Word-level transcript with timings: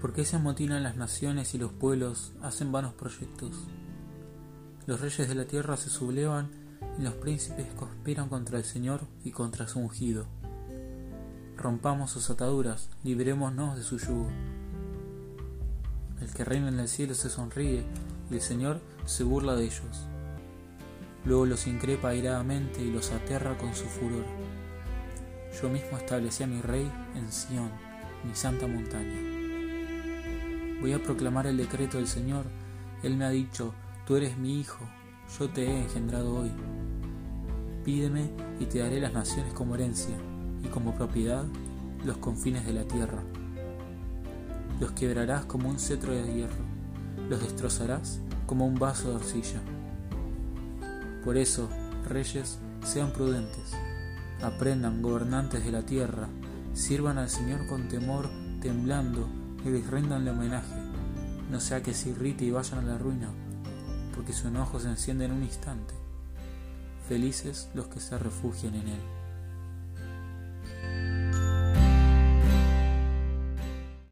¿Por 0.00 0.12
qué 0.12 0.24
se 0.24 0.36
amotinan 0.36 0.84
las 0.84 0.96
naciones 0.96 1.54
y 1.54 1.58
los 1.58 1.72
pueblos 1.72 2.32
hacen 2.40 2.70
vanos 2.70 2.94
proyectos? 2.94 3.56
Los 4.86 5.00
reyes 5.00 5.28
de 5.28 5.34
la 5.34 5.44
tierra 5.44 5.76
se 5.76 5.90
sublevan 5.90 6.50
y 6.98 7.02
los 7.02 7.14
príncipes 7.14 7.66
conspiran 7.74 8.28
contra 8.28 8.58
el 8.58 8.64
Señor 8.64 9.00
y 9.24 9.32
contra 9.32 9.66
su 9.66 9.80
ungido. 9.80 10.26
Rompamos 11.56 12.12
sus 12.12 12.30
ataduras, 12.30 12.90
librémonos 13.02 13.76
de 13.76 13.82
su 13.82 13.98
yugo. 13.98 14.28
El 16.20 16.32
que 16.32 16.44
reina 16.44 16.68
en 16.68 16.78
el 16.78 16.88
cielo 16.88 17.14
se 17.14 17.28
sonríe 17.28 17.84
y 18.30 18.34
el 18.34 18.40
Señor 18.40 18.80
se 19.04 19.24
burla 19.24 19.56
de 19.56 19.64
ellos. 19.64 20.06
Luego 21.24 21.44
los 21.44 21.66
increpa 21.66 22.10
airadamente 22.10 22.80
y 22.82 22.92
los 22.92 23.10
aterra 23.10 23.58
con 23.58 23.74
su 23.74 23.86
furor. 23.86 24.24
Yo 25.60 25.68
mismo 25.68 25.98
establecí 25.98 26.44
a 26.44 26.46
mi 26.46 26.60
rey 26.60 26.88
en 27.16 27.32
Sión, 27.32 27.72
mi 28.24 28.36
santa 28.36 28.68
montaña. 28.68 29.37
Voy 30.80 30.92
a 30.92 31.02
proclamar 31.02 31.46
el 31.46 31.56
decreto 31.56 31.96
del 31.96 32.06
Señor. 32.06 32.44
Él 33.02 33.16
me 33.16 33.24
ha 33.24 33.30
dicho, 33.30 33.74
tú 34.06 34.14
eres 34.14 34.38
mi 34.38 34.60
hijo, 34.60 34.78
yo 35.38 35.48
te 35.50 35.64
he 35.64 35.82
engendrado 35.82 36.34
hoy. 36.36 36.52
Pídeme 37.84 38.30
y 38.60 38.66
te 38.66 38.78
daré 38.78 39.00
las 39.00 39.12
naciones 39.12 39.52
como 39.54 39.74
herencia 39.74 40.14
y 40.62 40.68
como 40.68 40.94
propiedad 40.94 41.44
los 42.04 42.18
confines 42.18 42.64
de 42.64 42.72
la 42.72 42.84
tierra. 42.84 43.22
Los 44.80 44.92
quebrarás 44.92 45.44
como 45.46 45.68
un 45.68 45.80
cetro 45.80 46.12
de 46.12 46.32
hierro, 46.32 46.64
los 47.28 47.40
destrozarás 47.40 48.20
como 48.46 48.64
un 48.64 48.76
vaso 48.76 49.10
de 49.10 49.16
arcilla. 49.16 49.60
Por 51.24 51.36
eso, 51.36 51.68
reyes, 52.08 52.60
sean 52.84 53.12
prudentes, 53.12 53.72
aprendan, 54.42 55.02
gobernantes 55.02 55.64
de 55.64 55.72
la 55.72 55.82
tierra, 55.82 56.28
sirvan 56.72 57.18
al 57.18 57.28
Señor 57.28 57.66
con 57.66 57.88
temor, 57.88 58.28
temblando, 58.60 59.28
y 59.64 59.70
les 59.70 59.86
rendanle 59.86 60.30
homenaje, 60.30 60.74
no 61.50 61.60
sea 61.60 61.82
que 61.82 61.94
se 61.94 62.10
irrite 62.10 62.44
y 62.44 62.50
vayan 62.50 62.80
a 62.80 62.82
la 62.82 62.98
ruina, 62.98 63.30
porque 64.14 64.32
su 64.32 64.48
enojo 64.48 64.80
se 64.80 64.88
enciende 64.88 65.24
en 65.24 65.32
un 65.32 65.42
instante. 65.42 65.94
Felices 67.08 67.70
los 67.74 67.86
que 67.86 68.00
se 68.00 68.18
refugian 68.18 68.74
en 68.74 68.88
él. 68.88 69.00